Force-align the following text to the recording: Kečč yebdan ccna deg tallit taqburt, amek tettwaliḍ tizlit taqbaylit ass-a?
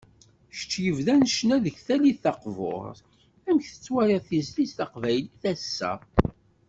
Kečč 0.55 0.71
yebdan 0.83 1.21
ccna 1.31 1.57
deg 1.65 1.75
tallit 1.85 2.19
taqburt, 2.23 2.99
amek 3.47 3.65
tettwaliḍ 3.69 4.21
tizlit 4.29 4.71
taqbaylit 4.77 5.43
ass-a? 5.51 5.91